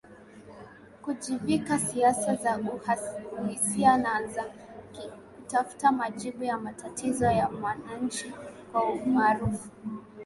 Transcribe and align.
kujivika 1.01 1.79
siasa 1.79 2.35
za 2.35 2.59
uhalisia 2.75 3.97
na 3.97 4.27
za 4.27 4.43
kutafuta 5.35 5.91
majibu 5.91 6.43
ya 6.43 6.57
matatizo 6.57 7.25
ya 7.25 7.47
wananchi 7.61 8.33
Kwa 8.71 8.83
umaarufu 8.93 9.69